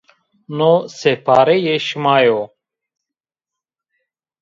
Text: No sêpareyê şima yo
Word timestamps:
No 0.57 0.71
sêpareyê 0.99 1.75
şima 1.87 2.15
yo 2.25 2.39